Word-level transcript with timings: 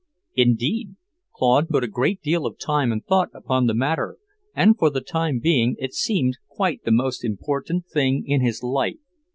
Indeed, 0.33 0.95
Claude 1.31 1.69
put 1.69 1.83
a 1.83 1.87
great 1.87 2.23
deal 2.23 2.47
of 2.47 2.57
time 2.57 2.91
and 2.91 3.05
thought 3.05 3.29
upon 3.35 3.67
the 3.67 3.75
matter, 3.75 4.17
and 4.55 4.75
for 4.75 4.89
the 4.89 4.99
time 4.99 5.37
being 5.37 5.75
it 5.77 5.93
seemed 5.93 6.39
quite 6.47 6.83
the 6.83 6.91
most 6.91 7.23
important 7.23 7.85
thing 7.85 8.23
in 8.25 8.41
his 8.41 8.63
life. 8.63 8.97